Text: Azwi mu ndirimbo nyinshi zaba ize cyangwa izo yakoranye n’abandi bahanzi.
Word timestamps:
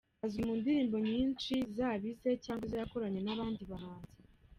Azwi 0.25 0.41
mu 0.47 0.53
ndirimbo 0.61 0.97
nyinshi 1.09 1.53
zaba 1.75 2.05
ize 2.13 2.31
cyangwa 2.43 2.63
izo 2.67 2.75
yakoranye 2.81 3.19
n’abandi 3.23 3.63
bahanzi. 3.71 4.11